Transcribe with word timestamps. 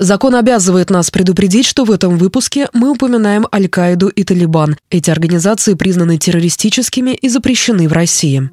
Закон 0.00 0.34
обязывает 0.34 0.88
нас 0.88 1.10
предупредить, 1.10 1.66
что 1.66 1.84
в 1.84 1.90
этом 1.90 2.16
выпуске 2.16 2.68
мы 2.72 2.90
упоминаем 2.90 3.46
Аль-Каиду 3.52 4.08
и 4.08 4.24
Талибан. 4.24 4.78
Эти 4.88 5.10
организации 5.10 5.74
признаны 5.74 6.16
террористическими 6.16 7.10
и 7.10 7.28
запрещены 7.28 7.86
в 7.86 7.92
России. 7.92 8.50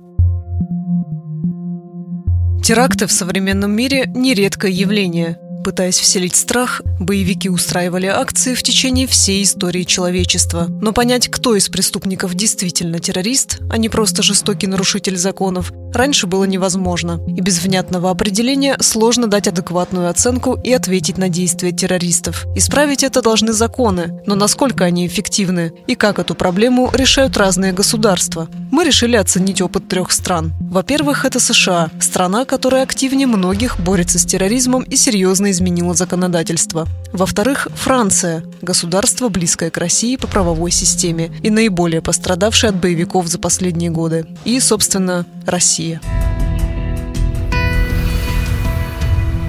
Теракты 2.62 3.08
в 3.08 3.14
современном 3.14 3.72
мире– 3.72 4.12
нередкое 4.14 4.72
явление. 4.72 5.40
Пытаясь 5.68 6.00
вселить 6.00 6.38
страх, 6.38 6.82
боевики 6.98 7.50
устраивали 7.50 8.06
акции 8.06 8.54
в 8.54 8.64
течение 8.64 9.06
всей 9.06 9.44
истории 9.44 9.84
человечества. 9.84 10.68
Но 10.70 10.94
понять, 10.94 11.28
кто 11.28 11.58
из 11.58 11.68
преступников 11.68 12.36
действительно 12.36 13.00
террорист, 13.00 13.60
а 13.70 13.78
не 13.78 13.90
просто 13.90 14.24
жестокий 14.24 14.68
нарушитель 14.68 15.18
законов, 15.18 15.74
раньше 15.94 16.26
было 16.26 16.46
невозможно. 16.46 17.20
И 17.28 17.42
без 17.42 17.62
внятного 17.62 18.10
определения 18.10 18.78
сложно 18.80 19.28
дать 19.28 19.50
адекватную 19.50 20.10
оценку 20.10 20.58
и 20.64 20.72
ответить 20.72 21.18
на 21.18 21.28
действия 21.28 21.74
террористов. 21.74 22.46
Исправить 22.56 23.04
это 23.04 23.22
должны 23.22 23.52
законы, 23.52 24.22
но 24.26 24.36
насколько 24.36 24.86
они 24.86 25.06
эффективны 25.06 25.74
и 25.86 25.96
как 25.96 26.18
эту 26.18 26.34
проблему 26.34 26.90
решают 26.94 27.36
разные 27.36 27.74
государства. 27.74 28.48
Мы 28.78 28.84
решили 28.84 29.16
оценить 29.16 29.60
опыт 29.60 29.88
трех 29.88 30.12
стран. 30.12 30.54
Во-первых, 30.60 31.26
это 31.26 31.40
США, 31.40 31.90
страна, 32.00 32.46
которая 32.46 32.84
активнее 32.84 33.26
многих 33.26 33.80
борется 33.80 34.20
с 34.20 34.24
терроризмом 34.24 34.84
и 34.84 34.96
серьезно 34.96 35.50
изменила 35.50 35.96
законодательство. 35.96 36.88
Во-вторых, 37.12 37.70
Франция– 37.74 38.44
государство, 38.62 39.30
близкое 39.30 39.72
к 39.72 39.80
России 39.80 40.16
по 40.16 40.28
правовой 40.28 40.70
системе 40.70 41.32
и 41.42 41.50
наиболее 41.50 42.04
пострадавшее 42.04 42.70
от 42.70 42.76
боевиков 42.76 43.26
за 43.26 43.40
последние 43.40 43.90
годы. 43.90 44.28
И, 44.46 44.60
собственно, 44.60 45.26
Россия. 45.48 46.00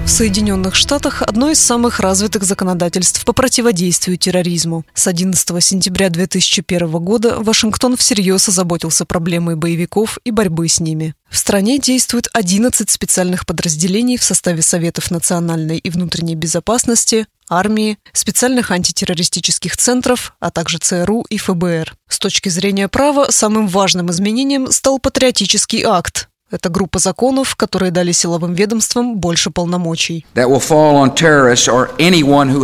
В 0.09 0.11
Соединенных 0.11 0.73
Штатах 0.73 1.21
одно 1.21 1.51
из 1.51 1.59
самых 1.59 1.99
развитых 1.99 2.43
законодательств 2.43 3.23
по 3.23 3.31
противодействию 3.31 4.17
терроризму. 4.17 4.83
С 4.95 5.05
11 5.05 5.63
сентября 5.63 6.09
2001 6.09 6.89
года 6.89 7.35
Вашингтон 7.37 7.95
всерьез 7.95 8.49
озаботился 8.49 9.05
проблемой 9.05 9.55
боевиков 9.55 10.17
и 10.23 10.31
борьбы 10.31 10.67
с 10.67 10.79
ними. 10.79 11.13
В 11.29 11.37
стране 11.37 11.77
действует 11.77 12.27
11 12.33 12.89
специальных 12.89 13.45
подразделений 13.45 14.17
в 14.17 14.23
составе 14.23 14.63
Советов 14.63 15.11
национальной 15.11 15.77
и 15.77 15.91
внутренней 15.91 16.35
безопасности, 16.35 17.27
армии, 17.47 17.99
специальных 18.11 18.71
антитеррористических 18.71 19.77
центров, 19.77 20.33
а 20.39 20.49
также 20.49 20.79
ЦРУ 20.79 21.25
и 21.29 21.37
ФБР. 21.37 21.95
С 22.07 22.17
точки 22.17 22.49
зрения 22.49 22.87
права, 22.87 23.27
самым 23.29 23.67
важным 23.67 24.09
изменением 24.09 24.71
стал 24.71 24.97
патриотический 24.97 25.83
акт, 25.83 26.28
это 26.51 26.69
группа 26.69 26.99
законов, 26.99 27.55
которые 27.55 27.91
дали 27.91 28.11
силовым 28.11 28.53
ведомствам 28.53 29.17
больше 29.17 29.51
полномочий. 29.51 30.25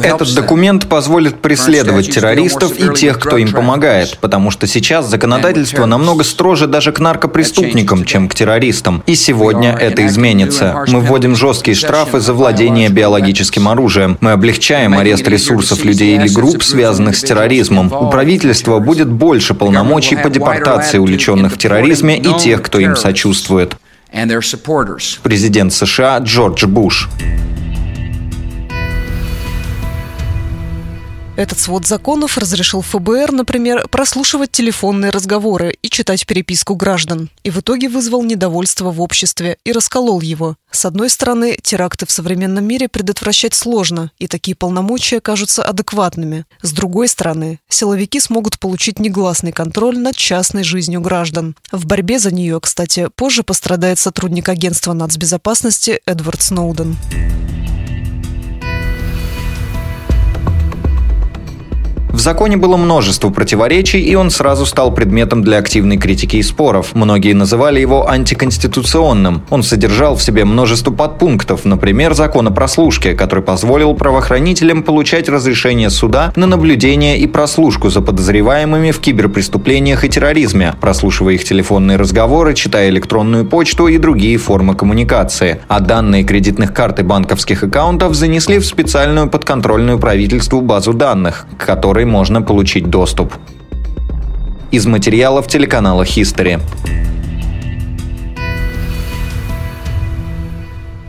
Этот 0.03 0.35
документ 0.35 0.87
позволит 0.87 1.41
преследовать 1.41 2.11
террористов 2.13 2.79
и 2.79 2.93
тех, 2.95 3.19
кто 3.19 3.37
им 3.37 3.51
помогает, 3.51 4.17
потому 4.19 4.51
что 4.51 4.67
сейчас 4.67 5.07
законодательство 5.07 5.85
намного 5.85 6.23
строже 6.23 6.67
даже 6.67 6.91
к 6.91 6.99
наркопреступникам, 6.99 8.05
чем 8.05 8.27
к 8.27 8.35
террористам. 8.35 9.03
И 9.05 9.15
сегодня 9.15 9.75
это 9.75 10.05
изменится. 10.07 10.83
Мы 10.87 11.01
вводим 11.01 11.35
жесткие 11.35 11.75
штрафы 11.75 12.19
за 12.19 12.33
владение 12.33 12.89
биологическим 12.89 13.67
оружием. 13.67 14.17
Мы 14.21 14.31
облегчаем 14.31 14.97
арест 14.97 15.27
ресурсов 15.27 15.83
людей 15.83 16.15
или 16.17 16.27
групп, 16.27 16.63
связанных 16.63 17.15
с 17.15 17.21
терроризмом. 17.21 17.93
У 17.93 18.09
правительства 18.09 18.79
будет 18.79 19.09
больше 19.11 19.53
полномочий 19.53 20.15
по 20.15 20.29
депортации 20.29 20.97
увлеченных 20.97 21.53
в 21.53 21.57
терроризме 21.57 22.17
и 22.17 22.37
тех, 22.37 22.61
кто 22.61 22.79
им 22.79 22.95
сочувствует. 22.95 23.74
Президент 25.22 25.72
США 25.72 26.18
Джордж 26.18 26.64
Буш. 26.64 27.08
Этот 31.35 31.59
свод 31.59 31.85
законов 31.85 32.37
разрешил 32.37 32.81
ФБР, 32.81 33.33
например, 33.33 33.89
прослушивать 33.89 34.51
телефонные 34.51 35.11
разговоры 35.11 35.77
и 35.81 35.89
читать 35.89 36.25
переписку 36.25 36.75
граждан. 36.75 37.29
И 37.43 37.49
в 37.51 37.59
итоге 37.59 37.89
вызвал 37.89 38.23
недовольство 38.23 38.89
в 38.89 39.01
обществе 39.01 39.57
и 39.65 39.73
расколол 39.73 40.21
его. 40.21 40.55
С 40.71 40.85
одной 40.85 41.09
стороны, 41.09 41.57
теракты 41.61 42.05
в 42.05 42.11
современном 42.11 42.65
мире 42.65 42.87
предотвращать 42.87 43.53
сложно, 43.53 44.11
и 44.17 44.27
такие 44.27 44.55
полномочия 44.55 45.19
кажутся 45.19 45.63
адекватными. 45.63 46.45
С 46.61 46.71
другой 46.71 47.09
стороны, 47.09 47.59
силовики 47.67 48.21
смогут 48.21 48.57
получить 48.57 48.99
негласный 48.99 49.51
контроль 49.51 49.97
над 49.97 50.15
частной 50.15 50.63
жизнью 50.63 51.01
граждан. 51.01 51.57
В 51.69 51.85
борьбе 51.85 52.17
за 52.17 52.33
нее, 52.33 52.61
кстати, 52.61 53.09
позже 53.13 53.43
пострадает 53.43 53.99
сотрудник 53.99 54.47
агентства 54.47 54.93
нацбезопасности 54.93 55.99
Эдвард 56.05 56.41
Сноуден. 56.41 56.95
В 62.15 62.19
законе 62.21 62.55
было 62.55 62.77
множество 62.77 63.29
противоречий, 63.29 63.99
и 63.99 64.15
он 64.15 64.29
сразу 64.29 64.65
стал 64.65 64.93
предметом 64.93 65.43
для 65.43 65.57
активной 65.57 65.97
критики 65.97 66.37
и 66.37 66.43
споров. 66.43 66.91
Многие 66.93 67.33
называли 67.33 67.81
его 67.81 68.09
антиконституционным. 68.09 69.41
Он 69.49 69.63
содержал 69.63 70.15
в 70.15 70.23
себе 70.23 70.45
множество 70.45 70.91
подпунктов, 70.91 71.65
например, 71.65 72.13
закон 72.13 72.47
о 72.47 72.51
прослушке, 72.51 73.15
который 73.15 73.43
позволил 73.43 73.93
правоохранителям 73.95 74.83
получать 74.83 75.27
разрешение 75.27 75.89
суда 75.89 76.31
на 76.37 76.47
наблюдение 76.47 77.19
и 77.19 77.27
прослушку 77.27 77.89
за 77.89 77.99
подозреваемыми 77.99 78.91
в 78.91 79.01
киберпреступлениях 79.01 80.05
и 80.05 80.09
терроризме, 80.09 80.73
прослушивая 80.79 81.33
их 81.33 81.43
телефонные 81.43 81.97
разговоры, 81.97 82.53
читая 82.53 82.87
электронную 82.91 83.45
почту 83.45 83.89
и 83.89 83.97
другие 83.97 84.37
формы 84.37 84.73
коммуникации. 84.73 85.59
А 85.67 85.81
данные 85.81 86.23
кредитных 86.23 86.73
карт 86.73 87.01
и 87.01 87.03
банковских 87.03 87.63
аккаунтов 87.63 88.15
занесли 88.15 88.59
в 88.59 88.65
специальную 88.65 89.29
подконтрольную 89.29 89.99
правительству 89.99 90.61
базу 90.61 90.93
данных, 90.93 91.45
к 91.57 91.65
которой 91.65 92.04
которой 92.05 92.11
можно 92.11 92.41
получить 92.41 92.89
доступ. 92.89 93.33
Из 94.71 94.85
материалов 94.85 95.47
телеканала 95.47 96.03
History. 96.03 96.59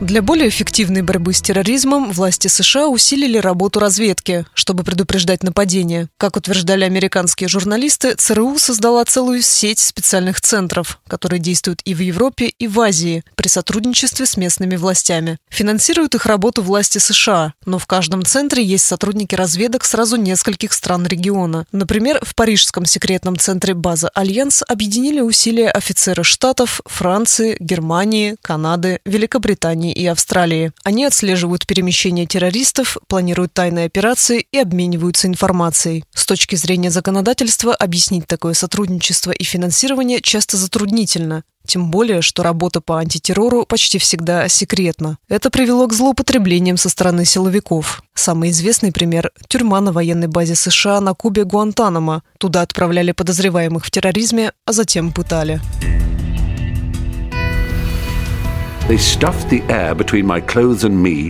Для 0.00 0.20
более 0.20 0.50
эффективной 0.50 1.00
борьбы 1.00 1.32
с 1.32 1.40
терроризмом 1.40 2.12
власти 2.12 2.48
США 2.48 2.88
усилили 2.88 3.38
работу 3.38 3.80
разведки, 3.80 4.44
чтобы 4.52 4.84
предупреждать 4.84 5.42
нападения. 5.42 6.10
Как 6.18 6.36
утверждали 6.36 6.84
американские 6.84 7.48
журналисты, 7.48 8.14
ЦРУ 8.14 8.58
создала 8.58 9.02
целую 9.06 9.40
сеть 9.40 9.78
специальных 9.78 10.42
центров, 10.42 11.00
которые 11.08 11.40
действуют 11.40 11.80
и 11.86 11.94
в 11.94 12.00
Европе, 12.00 12.52
и 12.58 12.68
в 12.68 12.78
Азии 12.78 13.24
при 13.36 13.48
сотрудничестве 13.48 14.26
с 14.26 14.36
местными 14.36 14.76
властями. 14.76 15.38
Финансируют 15.48 16.14
их 16.14 16.26
работу 16.26 16.60
власти 16.60 16.98
США, 16.98 17.54
но 17.64 17.78
в 17.78 17.86
каждом 17.86 18.22
центре 18.22 18.62
есть 18.62 18.84
сотрудники 18.84 19.34
разведок 19.34 19.82
сразу 19.82 20.16
нескольких 20.16 20.74
стран 20.74 21.06
региона. 21.06 21.64
Например, 21.72 22.20
в 22.22 22.34
парижском 22.34 22.84
секретном 22.84 23.38
центре 23.38 23.72
база 23.72 24.10
«Альянс» 24.10 24.62
объединили 24.68 25.22
усилия 25.22 25.70
офицеры 25.70 26.22
Штатов, 26.22 26.82
Франции, 26.84 27.56
Германии, 27.60 28.36
Канады, 28.42 29.00
Великобритании 29.06 29.85
Японии 29.86 29.92
и 29.92 30.06
Австралии. 30.06 30.72
Они 30.84 31.04
отслеживают 31.04 31.66
перемещение 31.66 32.26
террористов, 32.26 32.98
планируют 33.08 33.52
тайные 33.52 33.86
операции 33.86 34.46
и 34.52 34.58
обмениваются 34.58 35.28
информацией. 35.28 36.04
С 36.14 36.26
точки 36.26 36.56
зрения 36.56 36.90
законодательства 36.90 37.74
объяснить 37.74 38.26
такое 38.26 38.54
сотрудничество 38.54 39.30
и 39.30 39.44
финансирование 39.44 40.20
часто 40.20 40.56
затруднительно. 40.56 41.44
Тем 41.66 41.90
более, 41.90 42.22
что 42.22 42.44
работа 42.44 42.80
по 42.80 42.98
антитеррору 42.98 43.66
почти 43.66 43.98
всегда 43.98 44.48
секретна. 44.48 45.18
Это 45.28 45.50
привело 45.50 45.88
к 45.88 45.92
злоупотреблениям 45.92 46.76
со 46.76 46.88
стороны 46.88 47.24
силовиков. 47.24 48.02
Самый 48.14 48.50
известный 48.50 48.92
пример– 48.92 49.32
тюрьма 49.48 49.80
на 49.80 49.92
военной 49.92 50.28
базе 50.28 50.54
США 50.54 51.00
на 51.00 51.14
Кубе 51.14 51.44
Гуантанамо. 51.44 52.22
Туда 52.38 52.62
отправляли 52.62 53.12
подозреваемых 53.12 53.84
в 53.84 53.90
терроризме, 53.90 54.52
а 54.64 54.72
затем 54.72 55.12
пытали. 55.12 55.60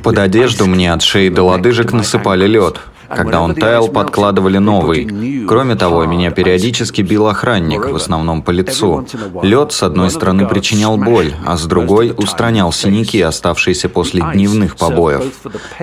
Под 0.02 0.18
одежду 0.18 0.66
мне 0.66 0.92
от 0.92 1.00
шеи 1.00 1.30
до 1.30 1.42
лодыжек 1.42 1.92
насыпали 1.92 2.46
лед. 2.46 2.80
Когда 3.08 3.41
он 3.41 3.54
таял, 3.54 3.88
подкладывали 3.88 4.58
новый. 4.58 5.47
Кроме 5.47 5.76
того, 5.76 6.04
меня 6.06 6.30
периодически 6.30 7.03
бил 7.03 7.26
охранник, 7.28 7.86
в 7.86 7.94
основном 7.94 8.42
по 8.42 8.50
лицу. 8.50 9.06
Лед, 9.42 9.72
с 9.72 9.82
одной 9.82 10.10
стороны, 10.10 10.47
причинял 10.47 10.97
боль, 10.97 11.32
а 11.44 11.56
с 11.56 11.64
другой 11.64 12.14
устранял 12.16 12.72
синяки, 12.72 13.20
оставшиеся 13.20 13.88
после 13.88 14.22
дневных 14.32 14.76
побоев. 14.76 15.24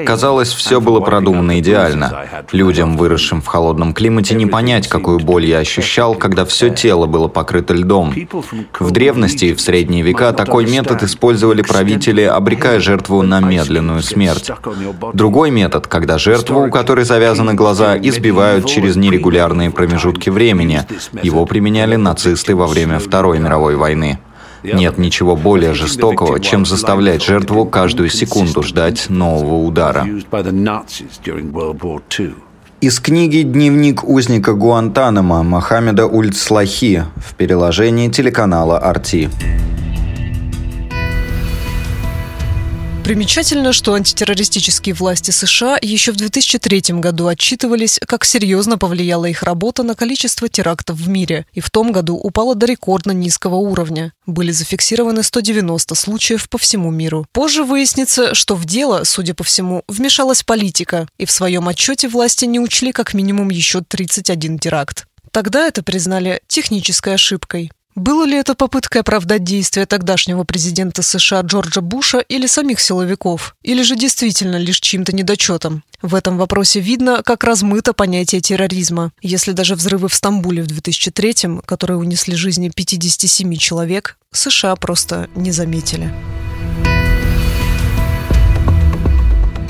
Казалось, 0.05 0.51
все 0.51 0.81
было 0.81 0.99
продумано 0.99 1.59
идеально. 1.59 2.25
Людям, 2.51 2.97
выросшим 2.97 3.41
в 3.41 3.47
холодном 3.47 3.93
климате, 3.93 4.35
не 4.35 4.45
понять, 4.45 4.87
какую 4.87 5.19
боль 5.19 5.45
я 5.45 5.59
ощущал, 5.59 6.15
когда 6.15 6.45
все 6.45 6.69
тело 6.69 7.05
было 7.05 7.27
покрыто 7.27 7.73
льдом. 7.73 8.13
В 8.79 8.91
древности 8.91 9.45
и 9.45 9.53
в 9.53 9.61
средние 9.61 10.03
века 10.03 10.33
такой 10.33 10.65
метод 10.65 11.03
использовали 11.03 11.61
правители, 11.61 12.21
обрекая 12.21 12.79
жертву 12.79 13.21
на 13.21 13.39
медленную 13.39 14.01
смерть. 14.01 14.51
Другой 15.13 15.51
метод, 15.51 15.87
когда 15.87 16.17
жертву, 16.17 16.65
у 16.67 16.69
которой 16.69 17.05
завязаны 17.13 17.53
глаза, 17.53 17.95
избивают 17.95 18.65
через 18.65 18.95
нерегулярные 18.95 19.69
промежутки 19.69 20.31
времени. 20.31 20.81
Его 21.21 21.45
применяли 21.45 21.95
нацисты 21.95 22.55
во 22.55 22.65
время 22.65 22.97
Второй 22.97 23.37
мировой 23.37 23.75
войны. 23.75 24.17
Нет 24.63 24.97
ничего 24.97 25.35
более 25.35 25.75
жестокого, 25.75 26.39
чем 26.39 26.65
заставлять 26.65 27.23
жертву 27.23 27.65
каждую 27.65 28.09
секунду 28.09 28.63
ждать 28.63 29.09
нового 29.09 29.63
удара. 29.63 30.07
Из 32.81 32.99
книги 32.99 33.43
«Дневник 33.43 34.03
узника 34.03 34.53
Гуантанамо» 34.53 35.43
Мохаммеда 35.43 36.07
Ульцлахи 36.07 37.05
в 37.15 37.35
переложении 37.35 38.09
телеканала 38.09 38.79
«Арти». 38.79 39.29
Примечательно, 43.03 43.73
что 43.73 43.95
антитеррористические 43.95 44.95
власти 44.95 45.31
США 45.31 45.77
еще 45.81 46.13
в 46.13 46.15
2003 46.15 46.99
году 46.99 47.27
отчитывались, 47.27 47.99
как 48.07 48.23
серьезно 48.23 48.77
повлияла 48.77 49.25
их 49.25 49.43
работа 49.43 49.83
на 49.83 49.93
количество 49.93 50.47
терактов 50.47 50.95
в 50.95 51.09
мире, 51.09 51.45
и 51.51 51.59
в 51.59 51.69
том 51.69 51.91
году 51.91 52.15
упала 52.15 52.55
до 52.55 52.65
рекордно 52.65 53.11
низкого 53.11 53.55
уровня. 53.55 54.13
Были 54.25 54.51
зафиксированы 54.51 55.21
190 55.21 55.95
случаев 55.95 56.47
по 56.47 56.57
всему 56.57 56.91
миру. 56.91 57.27
Позже 57.33 57.65
выяснится, 57.65 58.33
что 58.33 58.55
в 58.55 58.63
дело, 58.63 59.03
судя 59.03 59.33
по 59.33 59.43
всему, 59.43 59.83
вмешалась 59.89 60.43
политика, 60.43 61.05
и 61.17 61.25
в 61.25 61.31
своем 61.31 61.67
отчете 61.67 62.07
власти 62.07 62.45
не 62.45 62.61
учли 62.61 62.93
как 62.93 63.13
минимум 63.13 63.49
еще 63.49 63.81
31 63.81 64.59
теракт. 64.59 65.07
Тогда 65.31 65.67
это 65.67 65.83
признали 65.83 66.41
технической 66.47 67.15
ошибкой. 67.15 67.69
Было 67.95 68.25
ли 68.25 68.35
это 68.35 68.55
попыткой 68.55 69.01
оправдать 69.01 69.43
действия 69.43 69.85
тогдашнего 69.85 70.43
президента 70.43 71.03
США 71.03 71.41
Джорджа 71.41 71.81
Буша 71.81 72.19
или 72.19 72.47
самих 72.47 72.79
силовиков? 72.79 73.55
Или 73.61 73.83
же 73.83 73.95
действительно 73.95 74.55
лишь 74.55 74.79
чьим-то 74.79 75.15
недочетом? 75.15 75.83
В 76.01 76.15
этом 76.15 76.37
вопросе 76.37 76.79
видно, 76.79 77.21
как 77.23 77.43
размыто 77.43 77.93
понятие 77.93 78.41
терроризма. 78.41 79.11
Если 79.21 79.51
даже 79.51 79.75
взрывы 79.75 80.09
в 80.09 80.15
Стамбуле 80.15 80.63
в 80.63 80.67
2003-м, 80.67 81.61
которые 81.61 81.97
унесли 81.97 82.35
жизни 82.35 82.71
57 82.73 83.55
человек, 83.57 84.17
США 84.31 84.75
просто 84.75 85.29
не 85.35 85.51
заметили. 85.51 86.11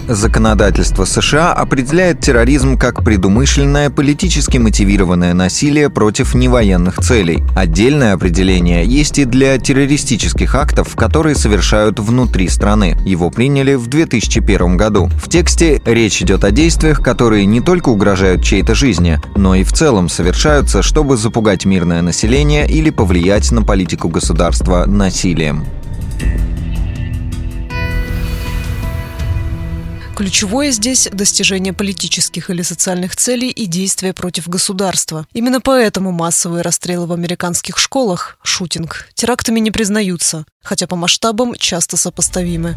Законодательство 0.08 1.06
США 1.06 1.54
определяет 1.54 2.20
терроризм 2.20 2.78
как 2.78 3.06
предумышленное 3.06 3.90
политически 3.90 4.58
мотивированное 4.58 5.34
насилие 5.34 5.90
против 5.90 6.36
невоенных 6.36 6.98
целей. 6.98 7.42
Отдельное 7.56 8.14
определение 8.14 8.86
есть 8.86 9.20
и 9.20 9.24
для 9.24 9.58
террористических 9.58 10.56
актов, 10.56 10.96
которые 10.98 11.36
совершают 11.36 12.00
внутри 12.00 12.50
страны. 12.50 12.98
Его 13.06 13.30
приняли 13.30 13.76
в 13.76 13.88
2001 13.88 14.76
году. 14.76 15.10
В 15.22 15.30
тексте 15.30 15.82
речь 15.86 16.22
идет 16.22 16.44
о 16.44 16.52
действиях, 16.52 17.02
которые 17.02 17.46
не 17.46 17.62
только 17.62 17.88
угрожают 17.88 18.44
чьей-то 18.44 18.76
жизни, 18.76 19.22
но 19.38 19.56
и 19.56 19.64
в 19.64 19.72
целом 19.72 20.10
совершаются, 20.10 20.82
чтобы 20.82 21.16
запугать 21.16 21.64
мирное 21.64 22.02
население 22.02 22.70
или 22.70 22.90
повлиять 22.90 23.52
на 23.54 23.62
политику 23.62 24.10
государства 24.10 24.86
насилием. 24.86 25.64
Ключевое 30.16 30.70
здесь 30.70 31.10
достижение 31.12 31.74
политических 31.74 32.52
или 32.52 32.62
социальных 32.62 33.16
целей 33.16 33.50
и 33.50 33.66
действия 33.66 34.14
против 34.14 34.48
государства. 34.48 35.26
Именно 35.34 35.60
поэтому 35.60 36.12
массовые 36.12 36.62
расстрелы 36.62 37.08
в 37.08 37.14
американских 37.14 37.80
школах, 37.80 38.38
шутинг, 38.44 39.10
терактами 39.16 39.60
не 39.60 39.72
признаются, 39.72 40.46
хотя 40.62 40.86
по 40.86 40.96
масштабам 40.96 41.56
часто 41.56 41.98
сопоставимы. 41.98 42.76